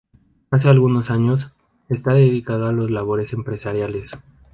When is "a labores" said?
2.67-3.33